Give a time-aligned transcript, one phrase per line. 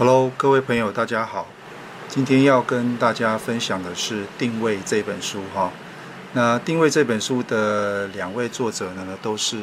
[0.00, 1.46] Hello，各位朋友，大家好。
[2.08, 5.70] 今天要跟大家分享的是《定位》这本书哈。
[6.32, 9.58] 那《定位》这本书的两位作者呢，都是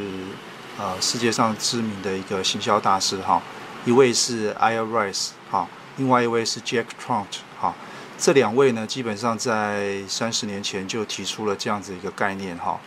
[0.78, 3.42] 呃世界上知名的一个行销大师哈。
[3.84, 7.26] 一位是 Ira Rice 哈，另外一位是 Jack Trout
[7.60, 7.74] 哈。
[8.20, 12.80] 这两位呢，基本上在三十年前就提出了这样子一个概念哈。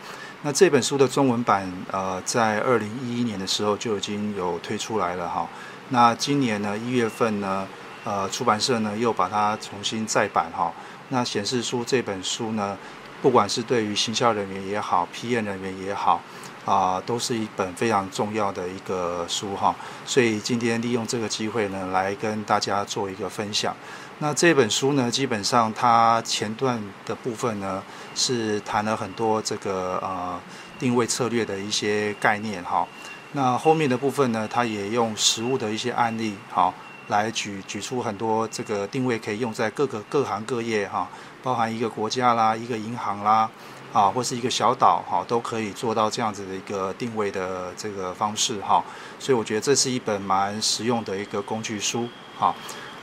[0.43, 5.45] 那这本书的中文版呃，在二零一一年的时候就已经有推出来了哈。
[5.91, 7.67] 那今年呢，一月份呢，
[8.05, 10.73] 呃，出版社呢又把它重新再版哈。
[11.09, 12.77] 那显示出这本书呢，
[13.21, 16.21] 不管是对于行销人员也好批验人员也好，
[16.63, 19.75] 啊，都是一本非常重要的一个书哈。
[20.05, 23.75] 所以今天利用这个机会呢，来跟大家做一个分享。
[24.19, 27.83] 那这本书呢，基本上它前段的部分呢，
[28.15, 30.39] 是谈了很多这个呃
[30.79, 32.87] 定位策略的一些概念哈。
[33.33, 36.73] 那后面的部分呢，它也用实物的一些案例，好，
[37.07, 41.07] 来举举出很多这个定位可以用在各个各行各业哈，
[41.41, 43.49] 包含一个国家啦、一个银行啦，
[43.93, 48.83] 啊，或是一个小岛哈，都可以做到这样子的一个定位的这个方式哈。
[49.17, 52.53] 所以我觉得这是一本蛮实用的一个工具书哈。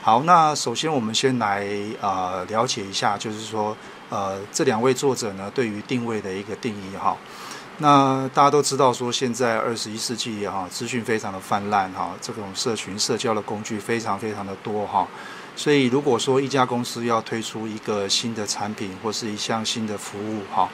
[0.03, 1.67] 好，那首先我们先来
[1.99, 3.75] 啊了解一下，就是说
[4.09, 7.17] 呃这两位作者呢对于定位的一个定义哈。
[7.81, 15.07] 那大家都知道，说现在二十一世纪哈，资讯非常的泛滥哈，这种社群社交的工具非常非常的多哈，
[15.55, 20.67] 所以如果说一家公司要推出一个新的产品或是一项新的服务哈，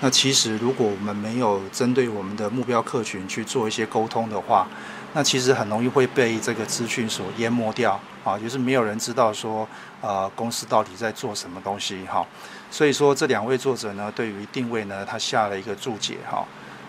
[0.00, 4.68] 那其实如果我们没有针对我们的目标客群去做一些沟通的话，
[5.14, 9.66] 那其实很容易会被这个资讯所淹没掉啊，就是没有人知道说
[10.00, 12.26] 呃公司到底在做什么东西哈。
[12.68, 16.44] 所以说这两位作者呢，对于定位呢，他下了一个注解哈。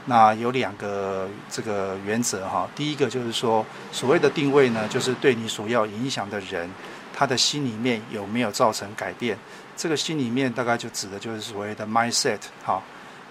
[0.08, 2.68] 那有两个这个原则哈。
[2.76, 6.70] 第一个就是说，所谓的定位呢，就是对你所要影响的人，
[7.14, 9.38] 他的心里面有没有造成改变。
[9.78, 12.82] 这个心里面大概就指的就是所谓的 mindset 哈。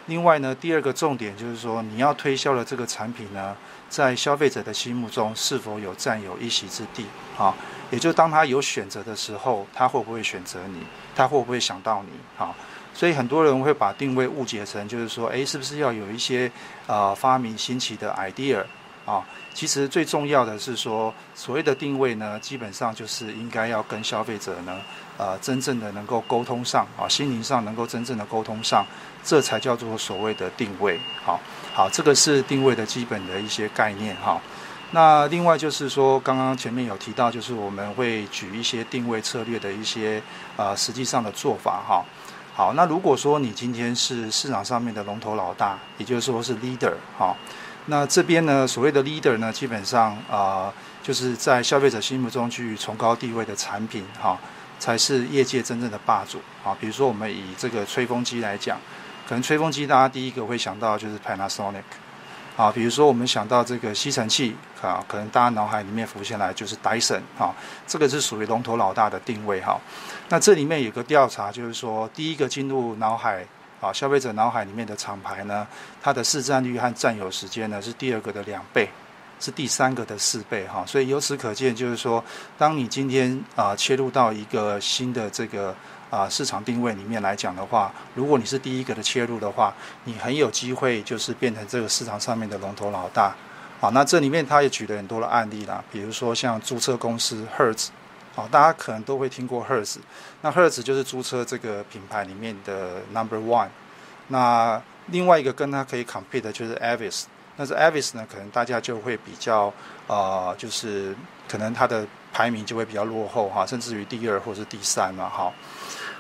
[0.07, 3.57] 另外呢，第二个重点就是说，你要推销的这个产品呢，
[3.89, 7.07] 在消费者的心目中是否有占有一席之地
[7.39, 7.55] 啊？
[7.91, 10.81] 也就当他有选择的时候，他会不会选择你？
[11.17, 12.11] 他会不会想到你？
[12.37, 12.55] 啊，
[12.93, 16.51] 所以很多人会把定位误解成就是说，诶，是不是要有一些
[16.87, 18.63] 呃发明新奇的 idea
[19.05, 19.23] 啊？
[19.53, 24.77] 其实最重要的是说，所谓的定位呢，基本上就是应该要跟消费者呢，
[25.17, 28.85] 呃，真正的能够沟通上啊，心灵上能够真正的沟通上，
[29.23, 30.99] 这才叫做所谓的定位。
[31.25, 31.39] 好，
[31.73, 34.41] 好，这个是定位的基本的一些概念哈。
[34.91, 40.23] 那另外就是说，刚刚前面有提到，就是我们会举一些定位策略的一些
[40.57, 42.05] 呃实际上的做法哈。
[42.55, 47.35] 好，那如果说你今天是市场上面的龙头老大，也就是说是 leader 哈，
[47.87, 50.73] 那这边呢所谓的 leader 呢，基本上啊
[51.03, 54.39] 就是在消费者心目中具崇高地位的产品哈，
[54.79, 56.77] 才是业界真正的霸主啊。
[56.81, 58.79] 比如说我们以这个吹风机来讲，
[59.29, 61.83] 可能吹风机大家第一个会想到就是 Panasonic。
[62.57, 67.53] 啊，比如说我们想到这个吸尘器啊，可能大家脑海里面浮现来就是 Dyson 啊，
[67.85, 69.77] 这个是属于龙头老大的定位哈。
[70.29, 73.45] 那这里面有个调查，就是说第一个进入脑海
[73.85, 75.67] 啊，消费者脑海里面的厂牌呢，
[76.03, 78.89] 它的市占率和占有时间呢是第二个的两倍，
[79.39, 80.85] 是第三个的四倍哈。
[80.87, 82.25] 所以由此可见，就是说
[82.57, 85.75] 当你今天啊切入到一个新的这个。
[86.11, 89.75] 啊，市场定位里面来讲的话，如果你是第一个的切入的话，
[90.05, 93.35] 你很有机会就是变成这个市场上面的龙头老大。
[93.81, 97.89] 好，那这里面他也举了很多的案例啦，比如说像租车公司 Hertz，
[98.35, 99.99] 好，大家可能都会听过 Hertz。
[100.43, 103.69] 那 Hertz 就是租车这个品牌里面的 Number One。
[104.29, 107.25] 那另外一个跟它可以 compete 的就是 Avis。
[107.57, 109.73] 但是 Avis 呢，可能大家就会比较
[110.09, 111.15] 呃，就是
[111.49, 115.53] 可能它的排名就会比较落后哈，甚至于第二或是第三嘛，哈。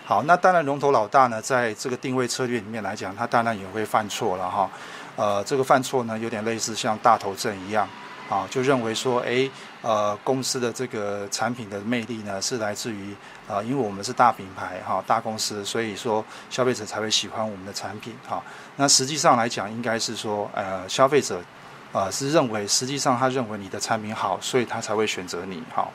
[0.06, 4.70] 好，那当然龙头老大呢，在这个定位策略里面来讲，他当然也会犯错了哈。
[5.16, 7.88] 呃，这个犯错呢，有点类似像大头症一样
[8.28, 9.48] 啊，就认为说，哎，
[9.82, 13.14] 呃，公司的这个产品的魅力呢，是来自于
[13.46, 18.42] 啊，因为我们是大品牌哈，大公司，所以说消费者才会喜欢我们的产品哈。
[18.76, 21.42] 那实际上来讲，应该是说，呃，消费者
[21.92, 25.86] 啊是认为，实际上他认为你的产品好，所以他才会选择你哈。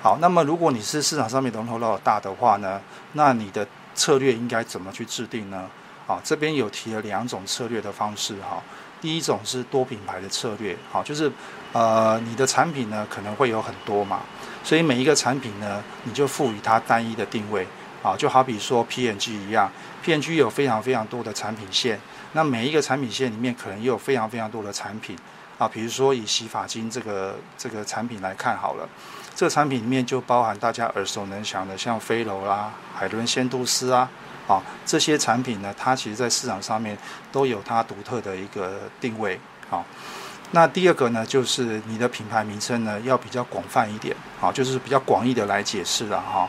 [0.00, 2.80] 好，那么如果你是市场上面龙头老大的话呢，
[3.12, 5.68] 那你的策略应该怎么去制定呢？
[6.06, 8.60] 啊，这边有提了两种策略的方式哈。
[9.02, 11.30] 第一种是多品牌的策略，好，就是
[11.72, 14.20] 呃你的产品呢可能会有很多嘛，
[14.64, 17.66] 所以每一个产品呢你就赋予它单一的定位，
[18.02, 19.70] 啊，就好比说 PNG 一样
[20.04, 22.00] ，PNG 有非常非常多的产品线，
[22.32, 25.18] 那每一个产品线里面可能也有非常非常多的产品。
[25.58, 28.88] 啊，比如说以洗发精这个这个产品来看好了，
[29.36, 34.10] 这个产品里面就包含大家耳熟能详的，像飞柔啦、海伦仙度丝啊，
[34.46, 36.96] 啊这些产品呢，它其实在市场上面
[37.30, 39.38] 都有它独特的一个定位。
[39.68, 39.84] 好，
[40.50, 46.48] 那第二个呢，就是你的品牌名称呢要比较广泛一点，好，就是比较广义的来解释了哈。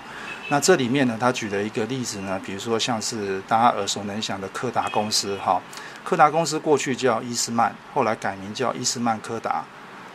[0.50, 5.62] 那这里面呢，他举了一个例子呢，比如说像是大家耳熟能详的柯达公司哈。
[6.04, 9.64] 柯达公司过去叫伊斯曼，后来改名叫伊斯曼柯达。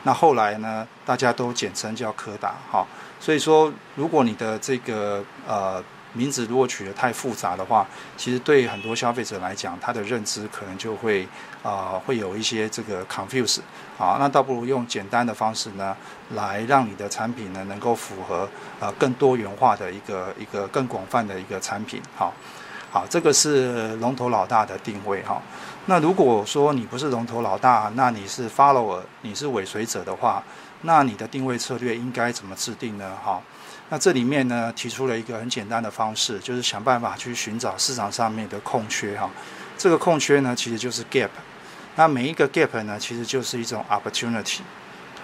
[0.03, 2.55] 那后来呢，大家都简称叫柯达。
[2.71, 2.87] 哈，
[3.19, 5.83] 所以说，如果你的这个呃
[6.19, 7.87] 名字如果取得太复杂的话，
[8.17, 11.27] 其实对很多消费者来讲，他的认知可能就会
[11.63, 13.61] 啊会有一些这个 confuse。
[13.97, 15.97] 好，那倒不如用简单的方式呢，
[16.31, 18.49] 来让你的产品呢能够符合
[18.81, 22.03] 呃更多元化的一个一个更广泛的一个产品。
[22.17, 22.35] 好，
[22.91, 25.23] 好，这个是龙头老大的定位。
[25.23, 25.41] 哈。
[25.87, 30.43] 那如果说你不是龙头老大，那你是 follower，你是尾随者的话，
[30.83, 33.17] 那你的定位策略应该怎么制定呢？
[33.25, 33.41] 哈，
[33.91, 39.31] 那这里面呢提出了一个很简单的方式，就是想办法去寻找市场上面的空缺哈。
[39.77, 41.31] 这个空缺呢其实就是 gap，
[41.97, 44.61] 那每一个 gap 呢其实就是一种 opportunity。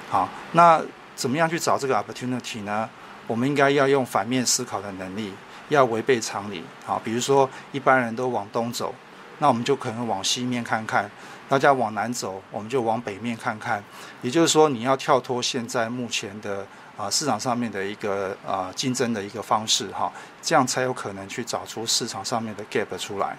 [0.08, 0.82] 好，那
[1.14, 2.88] 怎么样去找这个 opportunity 呢？
[3.26, 5.32] 我们应该要用反面思考的能力，
[5.68, 6.62] 要违背常理。
[6.84, 8.94] 好，比如说一般人都往东走。
[9.40, 11.10] 那我们就可能往西面看看，
[11.48, 13.82] 大家往南走，我们就往北面看看。
[14.22, 16.64] 也就是说，你要跳脱现在目前的
[16.96, 20.12] 啊市场上面的一个啊竞争的一个方式哈，
[20.44, 23.36] 这样才有可能去找出市场上面的 gap 出来。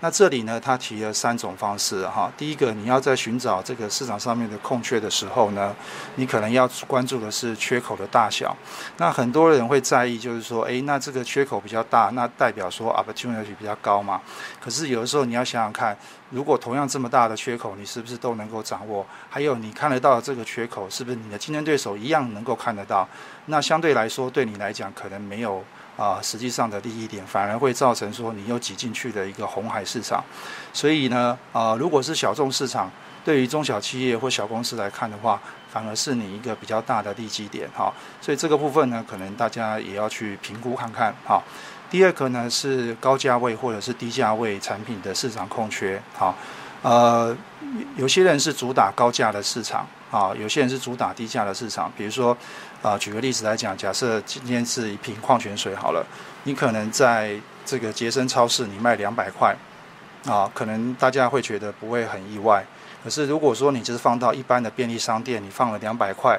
[0.00, 2.30] 那这里呢，他提了三种方式哈。
[2.36, 5.74] 第一个，你要在寻找这个市场上面的空缺的时候呢，
[6.14, 8.56] 你可能要关注的是缺口的大小。
[8.98, 14.20] 那很多人会在意，就是说，诶，那这个缺口比较大，那代表说 opportunity 比较高嘛？
[14.60, 15.98] 可是有的时候你要想想看，
[16.30, 19.04] 如果同样这么大的缺口，你是不是都能够掌握？
[19.28, 23.08] 还有你看得到这个缺口，是不是你的竞争对手一样能够看得到？
[23.46, 25.64] 那相对来说，对你来讲可能没有。
[25.98, 30.24] 啊，实际上的利益点反而会造成说你又挤进去的一个红海市场，
[30.72, 32.88] 所以呢，啊，如果是小众市场，
[33.24, 35.40] 对于中小企业或小公司来看的话，
[35.72, 37.92] 反而是你一个比较大的利基点哈。
[38.20, 41.42] 所以这个部分呢，可能大家也要去评估看看哈。
[41.90, 46.32] 第二个呢是高价位或者是低价位产品的市场空缺，好，
[46.82, 47.36] 呃，
[47.96, 49.84] 有些人是主打高价的市场。
[50.10, 52.34] 啊，有些人是主打低价的市场，比如说，
[52.82, 56.06] 啊，举个例子来讲，假设今天是一瓶矿泉水好了，
[56.44, 59.56] 你可能在这个杰森超市你卖两百块，
[60.26, 62.64] 啊，可能大家会觉得不会很意外。
[63.02, 66.38] 可是如果说你就是放到一般的便利商店，你放了两百块，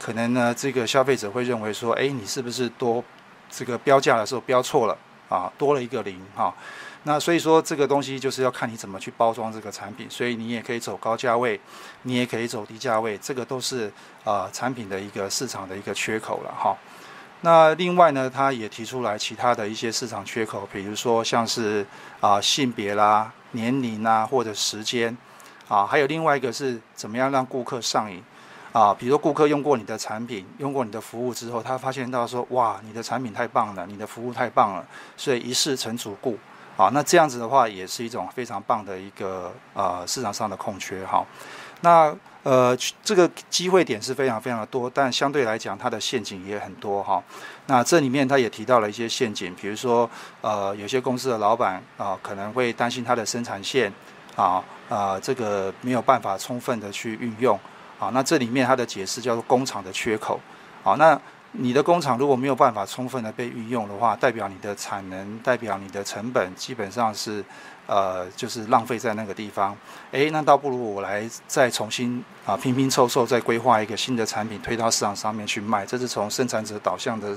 [0.00, 3.04] 可能呢这个消费者会认为说，哎，你是不是多
[3.50, 4.96] 这个标价的时候标错了
[5.28, 6.54] 啊，多了一个零哈。
[7.06, 11.60] 那所以说这个东西就是要看你怎么去包装这个产品，所以你也可以走高价位，
[12.02, 13.92] 你也可以走低价位，这个都是
[14.24, 16.74] 啊产品的一个市场的一个缺口了哈。
[17.42, 21.86] 那另外呢，他也提出来其他的一些市场缺口，比如说像是
[22.20, 25.14] 啊性别啦、年龄啊或者时间
[25.68, 28.22] 啊，还有另外一个是怎么样让顾客上瘾
[28.72, 36.38] 啊，比如说顾客用过你的产品、用过你的服务之后，他发现到说哇你的产品太棒了，你的服务太棒了，所以一试成主顾。
[36.76, 41.24] 好，那这样子的话也是一种非常棒的一个呃市场上的空缺哈。
[41.82, 42.12] 那
[42.42, 47.22] 呃这个机会点是非常非常的多，但相对来讲它的陷阱也很多哈。
[47.66, 50.08] 那这里面他也提到了一些陷阱，比如说
[50.40, 53.92] 呃有些公司的老板啊可能会担心他的生产线
[54.34, 57.58] 啊啊这个没有办法充分的去运用
[58.00, 58.10] 啊。
[58.12, 60.40] 那这里面他的解释叫做工厂的缺口
[60.82, 61.18] 好，那
[61.56, 67.44] 你的工厂如果没有办法充分的被运用的话，代表你的产能，代表你的成本，基本上是，
[67.86, 69.76] 呃，就是浪费在那个地方。
[70.12, 75.84] 诶，那倒不如我来再重新啊拼拼凑凑，再规划一个新的产品推到市场上面去卖。
[75.84, 77.36] 这是从生产者导向的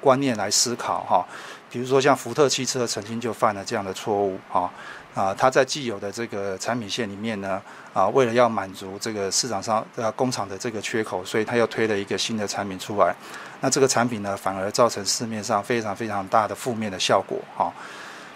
[0.00, 1.26] 观念来思考哈。
[1.70, 4.70] 比如说像福特汽车曾经就犯了这样的错误哈。
[5.14, 7.58] 啊，它在既有的这个产品线里面呢，
[7.94, 13.16] 啊，为了要满足这个市场上呃工厂的这个缺口，所以它又推了一个新的产品出来。
[13.62, 17.72] 那这个产品呢，反而造成市面上非常非常大的负面的效果哈。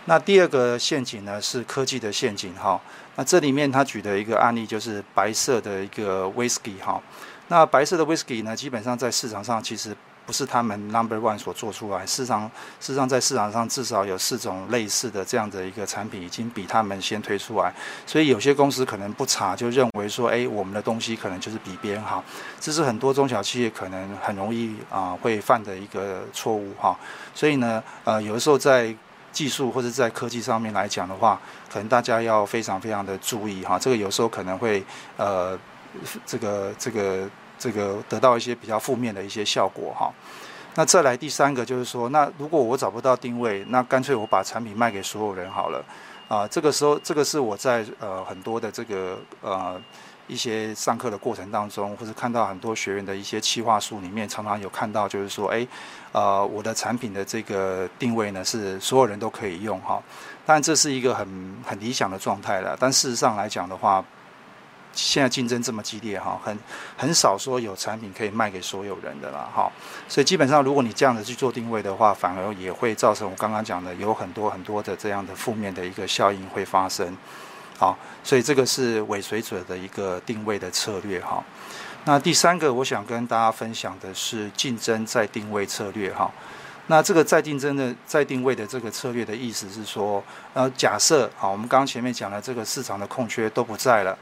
[0.06, 2.80] 那第二个陷阱呢，是科技的陷阱哈。
[3.16, 7.00] 那这里面他举的一个案例就是白色的一个 whisky 哈。
[7.48, 9.96] 那白色的 whisky 呢，基本上在市场上其实。
[10.26, 17.74] 不是他们 number one 所做出来，市场事实上在市场上至少有四种类似的这样的一个产品已经比他们先推出来，
[18.06, 22.22] 所以有些公司可能不查就认为说，哎，我们的东西可能就是比别人好，
[22.60, 26.96] 这是很多中小企业可能很容易啊会犯的一个错误哈。
[27.34, 28.94] 所以呢，呃，有的时候在
[29.32, 31.40] 技术或者在科技上面来讲的话，
[31.72, 34.84] 可能大家要非常非常的注意哈，这个有时候可能会
[35.16, 35.58] 呃。
[36.24, 40.08] 这个这个这个得到一些比较负面的一些效果哈。
[40.76, 45.84] 那再来第三个就是说，那如果我找不到定位，那干脆我把产品卖给所有人好了。
[46.28, 49.82] 啊，这个时候这个是我在呃很多的这个呃
[50.30, 55.66] 一些上课的过程当中，或者看到很多学员的一些企划书里面，常常有看到就是说，哎，
[56.12, 60.00] 呃我的产品的这个定位呢是所有人都可以用哈。
[60.46, 61.26] 但这是一个很
[61.66, 64.04] 很理想的状态了，但事实上来讲的话。
[64.92, 66.58] 现在竞争这么激烈哈，很
[66.96, 69.70] 很少说有产品可以卖给所有人的啦哈，
[70.08, 77.16] 所以基本上如果你这样的去做定位的话，反而也会造成我刚刚讲的有很多很多的这样的负面的一个效应会发生，
[77.80, 81.42] 好，所以这个是尾随者的一个定位的策略哈。
[82.04, 86.30] 那第三个我想跟大家分享的是竞争再定位策略哈。
[86.88, 90.22] 那这个再竞争的再定位的这个策略的意思是说，
[90.52, 94.14] 呃，假设好，我们刚前面讲的这个市场的空缺都不在了。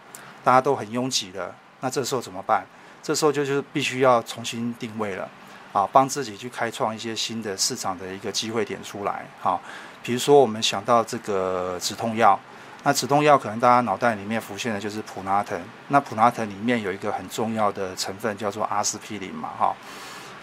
[0.45, 2.65] 大家都很拥挤了，那这时候怎么办？
[3.03, 5.29] 这时候就是必须要重新定位了，
[5.73, 9.61] 啊，帮自己去开创一些新的市场的一个机会点出来，哈，
[10.01, 12.39] 比如说我们想到这个止痛药，
[12.85, 19.75] 那止痛药可能大家脑袋里面浮现的就是普拉腾，那普拉腾里面有一个很重要的成分叫做阿司匹林嘛，哈，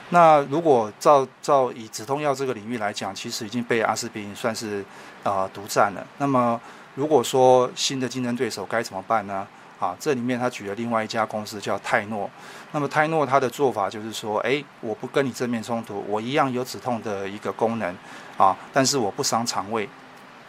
[0.09, 4.83] 那如果照照以止痛药这个领域来讲，其实已经被阿司匹林算是
[5.23, 6.05] 啊独占了。
[6.17, 6.59] 那么
[6.93, 9.47] 如果说新的竞争对手该怎么办呢？
[9.77, 12.29] 啊，这里面他举了另外一家公司叫泰诺，
[12.71, 17.93] 那么泰诺它的做法就是说，哎，我不跟你正面冲突，我一样有止痛的一个功能，
[18.37, 19.87] 啊，但是我不伤肠胃，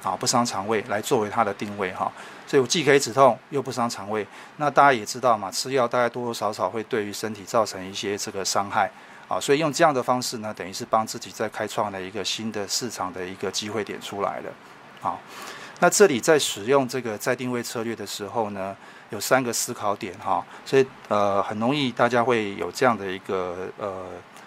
[0.06, 2.12] 啊，不伤肠胃来作为它的定位哈，
[2.46, 4.24] 所以我既可以止痛又不伤肠胃。
[4.58, 8.88] 那大家也知道嘛，吃药大概多多少少会对于身体造成一些这个伤害，
[9.26, 14.50] 啊，所以用这样的方式呢，等于是帮自己在开创了一个新的市场的一个机会点出来了，
[15.00, 15.18] 好，
[15.80, 18.76] 那这里在使用这个再定位策略的时候呢？
[19.10, 24.04] 有三个思考点哈，所以呃很容易大家会有这样的一个呃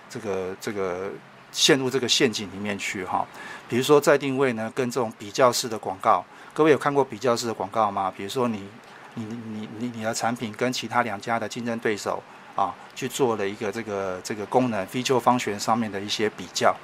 [0.09, 1.09] 这个这个
[1.53, 3.25] 陷入这个陷阱里面去哈。
[3.69, 8.11] 比如说在定位呢，跟这种比较式的广告，各位有看过比较式的广告吗？
[8.17, 8.67] 比如说你
[9.13, 12.21] 你你你你的产品跟其他两家的竞争对手
[12.55, 16.75] 啊去做了一个这个这个功能 feature 方选上面的一些比较，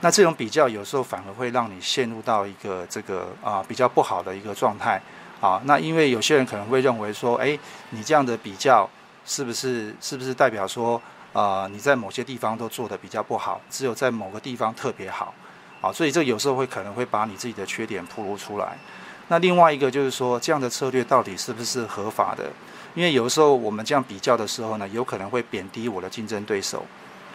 [0.00, 5.02] 那这种比较有时候反而会让你陷入到一个这个啊比较不好的一个状态。
[5.40, 7.56] 啊，那因为有些人可能会认为说，哎，
[7.90, 8.90] 你这样的比较
[9.24, 11.00] 是不是是不是代表说，
[11.32, 15.32] 呃，你在某些地方都做的比较不好，只有在某个地方特别好，
[15.80, 18.76] 啊，所以这有时候会可能会把你自己的缺点暴露出来。
[19.28, 22.50] 那另外一个就是说，这样的策略到底是不是合法的？
[22.94, 26.84] 因为有时候我们这样比较的时候呢，有可能会贬低我的竞争对手，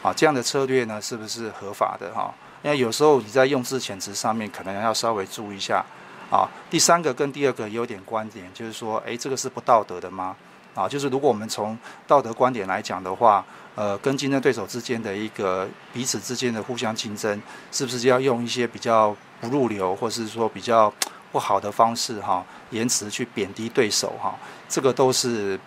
[0.01, 2.33] 啊，这样的策略呢是不是合法的哈？
[2.63, 5.85] 因为有时候你在用字遣词上面可能要稍微注意一下。
[6.31, 10.35] 啊，第三个跟第二个有点关联，就是说，哎，这个是不道德的吗？
[10.73, 13.45] 啊，就是如果我们从道德观点来讲的话，
[13.75, 20.93] 呃，跟竞争对手之间的一个彼此之间的互相竞争，是不是要用一些比较不入流，或是说比较
[21.31, 24.35] 不好的方式哈，言辞去贬低对手哈？
[24.67, 25.59] 这个都是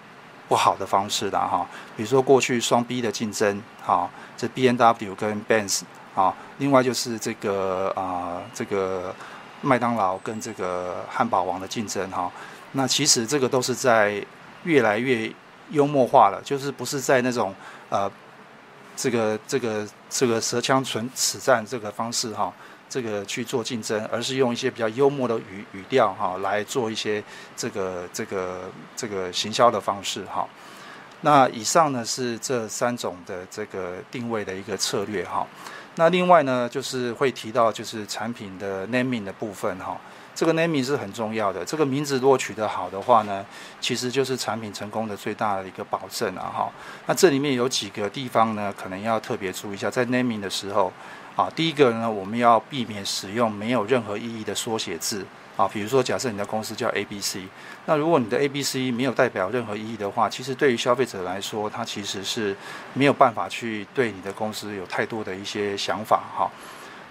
[0.48, 1.66] 不好的方式的哈。
[1.96, 5.82] 比如说过去双 B 的竞争，哈，这 B N W 跟 Benz
[6.14, 9.14] 啊，另外就是这个啊，这个。
[9.62, 12.30] 麦当劳跟这个汉堡王的竞争哈，
[12.72, 14.22] 那其实这个都是在
[14.64, 15.32] 越来越
[15.70, 17.52] 幽默化了，就是不是在那种
[17.88, 18.10] 呃
[18.96, 22.52] 这个这个这个舌枪唇齿战这个方式哈，
[22.88, 27.22] 这个去做竞争，而是用一些比较幽默的语语调哈来做一些
[27.56, 30.48] 这个这个这个行销的方式哈。
[31.22, 35.46] 那以上呢是这三种的这个定位的一个策略哈。
[35.96, 39.98] 那另外呢，就是会提到就是产品的 name 的部分哈，
[40.36, 41.64] 这个 naming 是很重要的。
[41.64, 43.44] 这个名字如果取得好的话呢，
[43.80, 46.70] 其实就是产品成功的最大的一个保证啊哈。
[47.06, 50.92] 那这里面有几个地方呢，可能要特别注意一下，在 naming 的时候，
[51.34, 55.26] 啊，第一个呢，我们要避免使用没有任何意义的缩写字。
[55.56, 57.48] 啊，比如说，假设你的公司叫 A B C，
[57.86, 62.54] 那如果你的 A B C 没有代表任何意义的话，其实对于消费者来说，他其实是
[62.92, 66.50] 没有办法去对你的公司有太多的一些想法哈。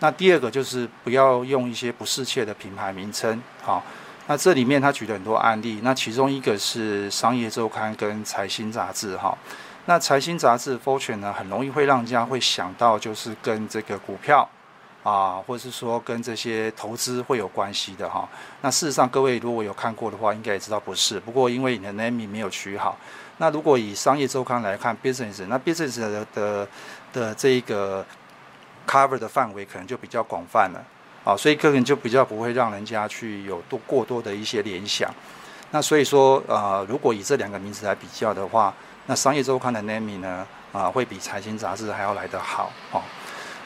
[0.06, 3.82] 那第二个就是不要用一些不适切的品牌名称，好。
[4.28, 9.36] 那这里面他举了很多案例，那其中一个是商业周刊跟财新杂志哈。
[9.88, 14.48] 那财新杂志 Fortune 呢，很容易会让人家会想到就是跟这个股票。
[15.02, 18.28] 啊，或者是说跟这些投资会有关系的哈。
[18.62, 21.20] 那事实上，各位如果有看过的话，应该也知道不是。
[21.20, 22.98] 不过因为你的 name 没有取好，
[23.38, 26.68] 那如果以商业周刊来看 business，那 business 的的
[27.14, 28.04] 的这个
[28.86, 30.84] cover 的范围可能就比较广泛了
[31.24, 35.14] 啊，所以可能就比较不会让人家去有多过多的一些联想。
[35.72, 38.74] 那所以说，呃，如果以这两个名字来比较的话，
[39.08, 43.02] 那商业周刊的 naming 呢，啊，会比财经杂志还要来得好，哦。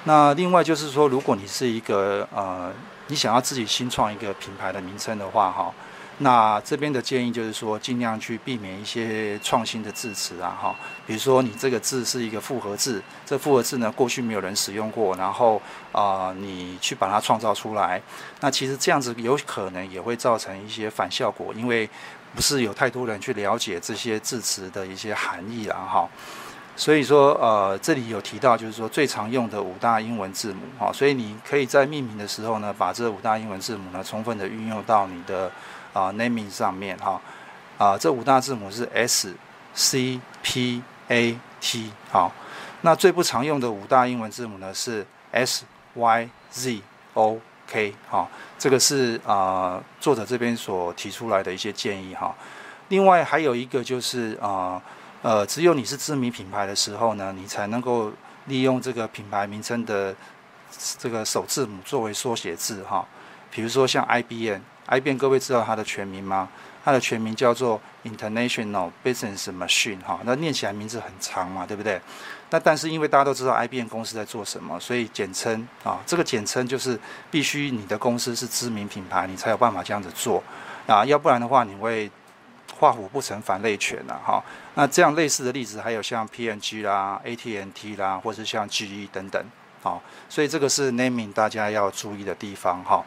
[0.05, 2.71] 那另外就是说，如果你是一个呃，
[3.07, 5.73] 你想要自己新创一个品牌的名称的话，哈。
[6.21, 10.75] 那这边的建议就是说，尽量去避免一些创新的字词啊，哈，
[11.07, 15.61] 比如说你这个字是一个复合字，这复合字呢过去没有人使用过，然后
[15.93, 18.01] 啊，你去把它创造出来，
[18.41, 21.89] 那其实这样子有可能也会造成一些反效果，因为
[22.35, 26.05] 不是有太多人去了解这些字词的一些含义了哈。
[26.75, 35.49] 所以说，呃，这里有提到就是说最常用的五大英文字母，哈，所以你可以在命名的时候呢，把这五大英文字母呢充分的运用到你的。
[35.93, 37.19] 啊，naming 上面哈，
[37.77, 39.33] 啊，这五大字母是 S、
[39.73, 42.31] C、P、A、T 好，
[42.81, 45.65] 那最不常用的五大英文字母呢是 S、
[45.95, 46.81] Y、Z、
[47.15, 52.35] O、K 好，这个是啊作者这边所提出来的一些建议哈。
[52.89, 54.81] 另外还有一个就是啊
[55.23, 58.11] 呃，只有你是知名品牌的时候呢，你才能够
[58.45, 60.15] 利用这个品牌名称的
[60.99, 63.03] 这个首字母作为缩写字哈，
[63.49, 64.61] 比如说像 IBM。
[64.89, 66.49] IBM 各位知道它的全名吗？
[66.83, 72.01] 它的全名叫做 International Business Machine，哈，那念起来名字很长嘛，对不对？
[72.49, 80.41] 那但是因为大家都知道 IBM 公司在做什么，所以简称啊，这个简称就是必须你的公司是知名品牌，你才有办法这样子做
[80.87, 82.09] 啊，要不然的话你会
[82.79, 84.43] 画虎不成反类犬了哈。
[84.73, 89.43] 那这样类似的例子还有像 PNG 啦、AT&T 啦，或是像 GE 等等，
[89.83, 93.03] 好，所以这个是 naming 大家要注意的地方哈。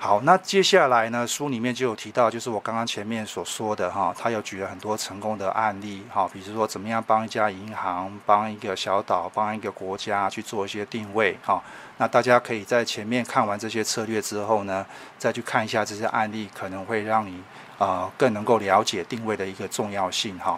[0.00, 1.26] 好，那接下来呢？
[1.26, 11.60] 书里面就有提到，就是我刚刚前面所说的哈，他有举了很多成功的案例哈，比如说怎么样帮一家银行、帮一个小岛、帮一个国家去做一些定位哈。
[11.96, 14.86] 那大家可以在前面看完这些策略之后呢，
[15.18, 17.42] 再去看一下这些案例，可能会让你
[17.76, 20.56] 啊更能够了解定位的一个重要性哈。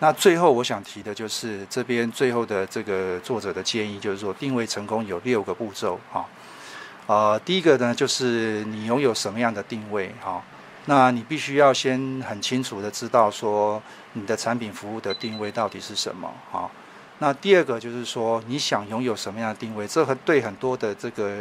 [0.00, 6.22] 那最后我想提的就是这边最后的这个作者的建议，就是说定位成功有六个步骤哈。
[7.06, 10.42] 呃，第一个呢，就是你拥有什么样的定位哈？
[10.86, 13.82] 那你必须要先很清楚的知道说
[14.14, 16.70] 你的产品服务的定位到底是什么哈。
[17.18, 19.86] 那第二个就是说你想拥有什么样的定位？
[19.86, 21.40] 这和对很多的这个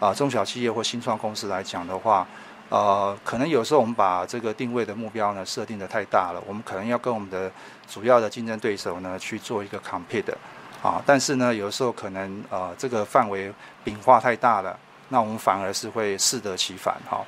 [0.00, 2.26] 啊中小企业或新创公司来讲的话，
[2.68, 7.50] 呃，可能有时候我们把这个定位的目标呢设定的太大了，我们可能要跟我们的
[7.88, 10.34] 主要的竞争对手呢去做一个 compete
[10.82, 13.52] 啊，但是呢，有时候可能呃这个范围
[13.84, 14.76] 饼画太大了。
[15.08, 17.24] 那我们反而是会适得其反哈。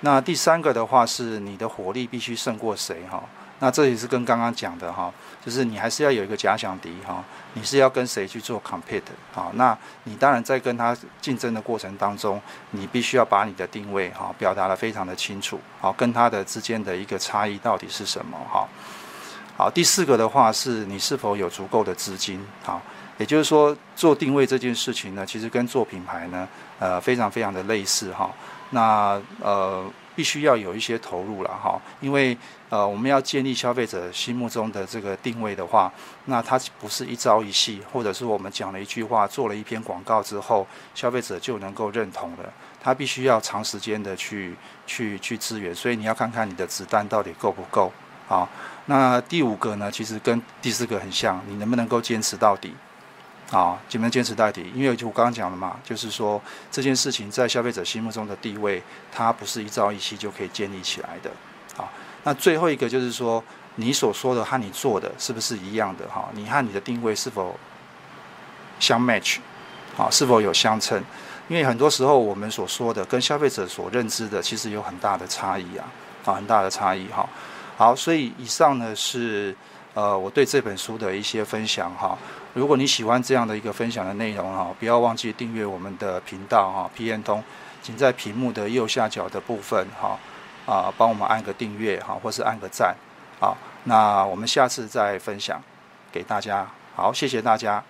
[0.00, 3.22] 那第三个的话是你的火力必须胜过谁哈？
[3.58, 5.10] 那这也是跟刚刚讲的哈，
[5.42, 7.24] 就是你还是要有一个假想敌哈。
[7.54, 9.00] 你是要跟谁去做 compete
[9.32, 9.50] 好？
[9.54, 12.38] 那你当然在跟他竞争的过程当中，
[12.72, 18.68] 你必须要把你的定位哈表达的非常的清楚好，跟他的之间的一个差异到底是什么哈？
[19.56, 22.82] 好，第四个的话是你是否有足够的资金好？
[23.18, 26.48] 也就是说，做定位这件事情呢，其实跟做品牌呢，
[26.78, 28.30] 呃，非常非常的类似哈。
[28.70, 32.36] 那呃，必须要有一些投入了哈，因为
[32.68, 35.90] 呃，我们要建立消费者心目中的这个定位的话，
[36.24, 42.52] 那它不是一朝一夕，或者是我们讲了一句话，做了一篇广告之后，消费者就能够认同的。
[42.82, 44.54] 它必须要长时间的去
[44.86, 47.92] 去去支援，所以你要看看你的子弹到底够不够
[48.28, 48.48] 啊。
[48.86, 52.74] 那第五个呢，其实跟第四个很像，你能不能够坚持到底？
[53.50, 54.72] 啊，怎么能坚持到底？
[54.74, 58.82] 因为就我刚刚讲了嘛，就是说这件事情在消费者心目中的地位，
[59.12, 61.30] 它不是一朝一夕就可以建立起来的。
[61.76, 61.88] 好，
[62.24, 63.42] 那最后一个就是说，
[63.76, 66.08] 你所说的和你做的是不是一样的？
[66.08, 67.56] 哈，你和你的定位是否
[68.80, 69.38] 相 match？
[69.96, 71.02] 啊，是否有相称？
[71.48, 75.86] 因为很多时候我们所说的跟消费者所认知的其实有很大的差异啊，
[76.24, 77.28] 啊，很大的差异哈。
[77.76, 79.54] 好，所以以上呢是
[79.96, 82.16] 呃我对这本书的一些分享哈。
[82.52, 87.42] 如果你喜欢这样的一个分享的内容哈，不要忘记订阅我们的频道哈，P N 通，
[87.80, 90.18] 请在屏幕的右下角的部分哈
[90.66, 92.94] 啊，帮我们按个订阅哈，或是按个赞，
[93.40, 95.62] 好，那我们下次再分享
[96.12, 97.82] 给大家，好，谢谢大家。